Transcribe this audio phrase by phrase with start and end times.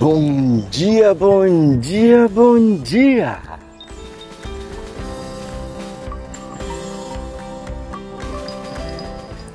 [0.00, 3.38] Bom dia, bom dia, bom dia!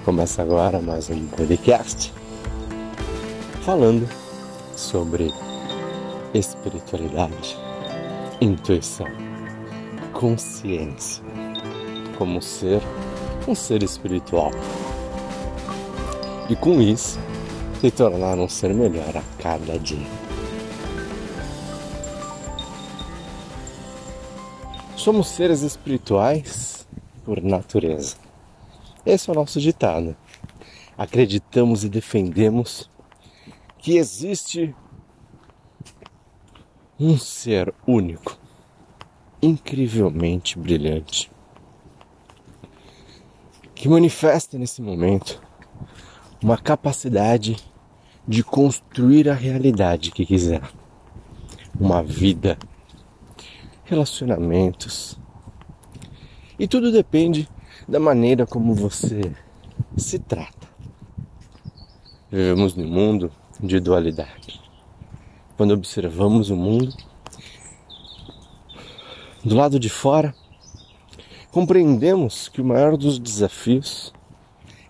[0.05, 2.13] Começa agora mais um podcast
[3.63, 4.07] falando
[4.75, 5.33] sobre
[6.35, 7.57] espiritualidade,
[8.39, 9.07] intuição,
[10.13, 11.23] consciência,
[12.19, 12.83] como ser
[13.47, 14.51] um ser espiritual.
[16.47, 17.17] E com isso,
[17.81, 20.24] se tornar um ser melhor a cada dia.
[25.05, 26.87] Somos seres espirituais
[27.23, 28.15] por natureza.
[29.05, 30.17] Esse é o nosso ditado.
[30.97, 32.89] Acreditamos e defendemos
[33.77, 34.73] que existe
[36.99, 38.35] um ser único,
[39.43, 41.31] incrivelmente brilhante,
[43.75, 45.39] que manifesta nesse momento
[46.41, 47.57] uma capacidade
[48.27, 50.67] de construir a realidade que quiser.
[51.79, 52.57] Uma vida,
[53.85, 55.17] relacionamentos.
[56.59, 57.47] E tudo depende
[57.87, 59.31] da maneira como você
[59.95, 60.67] se trata.
[62.31, 64.61] Vivemos num mundo de dualidade.
[65.55, 66.93] Quando observamos o mundo,
[69.43, 70.35] do lado de fora,
[71.51, 74.11] compreendemos que o maior dos desafios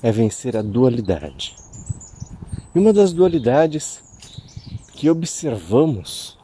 [0.02, 1.56] é vencer a dualidade.
[2.74, 4.02] E uma das dualidades
[4.94, 6.38] que observamos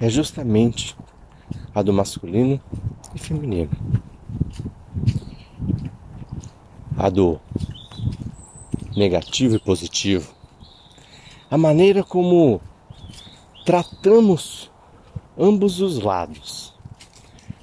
[0.00, 0.96] é justamente
[1.74, 2.60] a do masculino
[3.14, 3.70] e feminino.
[6.96, 7.40] A do
[8.96, 10.32] negativo e positivo.
[11.50, 12.60] A maneira como
[13.64, 14.70] tratamos
[15.38, 16.74] ambos os lados.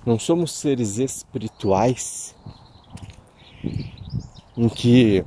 [0.06, 2.36] Não somos seres espirituais
[4.58, 5.24] em que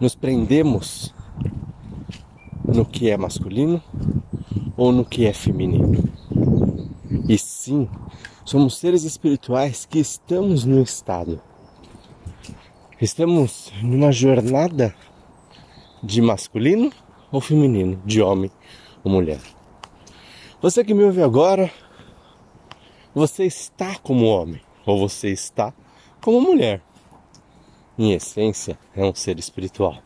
[0.00, 1.14] nos prendemos
[2.64, 3.82] no que é masculino
[4.76, 6.16] ou no que é feminino.
[7.28, 7.88] E sim,
[8.44, 11.42] somos seres espirituais que estamos no estado.
[13.00, 14.94] Estamos numa jornada
[16.02, 16.92] de masculino
[17.32, 18.50] ou feminino, de homem
[19.02, 19.40] ou mulher.
[20.62, 21.70] Você que me ouve agora,
[23.12, 25.74] você está como homem ou você está
[26.20, 26.80] como mulher
[27.98, 29.98] em essência, é um ser espiritual.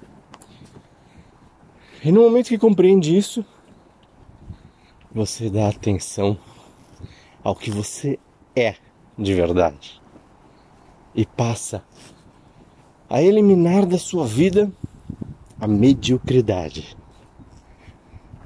[2.02, 3.44] E no momento que compreende isso,
[5.12, 6.38] você dá atenção
[7.42, 8.18] ao que você
[8.54, 8.74] é
[9.18, 10.00] de verdade
[11.14, 11.84] e passa
[13.08, 14.70] a eliminar da sua vida
[15.60, 16.96] a mediocridade,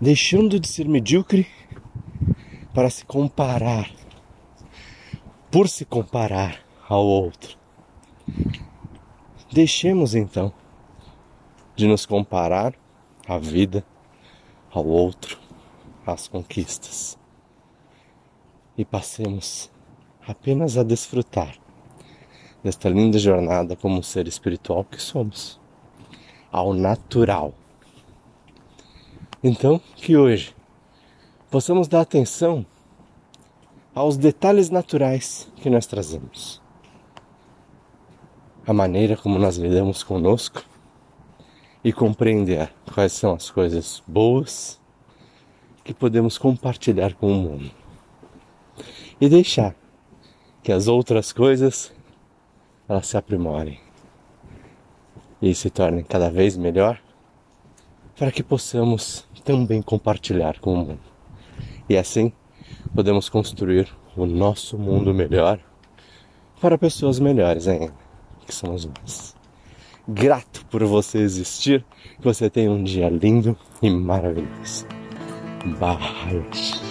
[0.00, 1.46] deixando de ser medíocre
[2.72, 3.90] para se comparar,
[5.50, 7.56] por se comparar ao outro.
[9.52, 10.52] Deixemos então
[11.76, 12.74] de nos comparar
[13.28, 13.84] à vida,
[14.72, 15.38] ao outro,
[16.04, 17.16] às conquistas
[18.76, 19.70] e passemos
[20.26, 21.56] apenas a desfrutar
[22.62, 25.60] desta linda jornada como um ser espiritual que somos,
[26.50, 27.52] ao natural.
[29.42, 30.56] Então, que hoje
[31.50, 32.64] possamos dar atenção
[33.94, 36.62] aos detalhes naturais que nós trazemos
[38.66, 40.64] a maneira como nós lidamos conosco
[41.84, 44.80] e compreender quais são as coisas boas
[45.84, 47.83] que podemos compartilhar com o mundo
[49.24, 49.74] e deixar
[50.62, 51.92] que as outras coisas
[52.86, 53.80] elas se aprimorem
[55.40, 57.00] e se tornem cada vez melhor
[58.18, 61.00] para que possamos também compartilhar com o mundo
[61.88, 62.32] e assim
[62.94, 65.58] podemos construir o nosso mundo melhor
[66.60, 67.94] para pessoas melhores ainda
[68.46, 69.34] que somos nós.
[70.06, 71.82] Grato por você existir,
[72.18, 74.86] que você tenha um dia lindo e maravilhoso.
[75.78, 76.83] Bye.